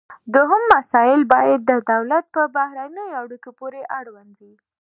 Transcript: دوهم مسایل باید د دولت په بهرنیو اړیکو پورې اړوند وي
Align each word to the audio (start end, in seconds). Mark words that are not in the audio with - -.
دوهم 0.33 0.63
مسایل 0.75 1.21
باید 1.33 1.61
د 1.65 1.71
دولت 1.91 2.25
په 2.35 2.41
بهرنیو 2.55 3.17
اړیکو 3.23 3.49
پورې 3.59 3.79
اړوند 3.99 4.31
وي 4.43 4.55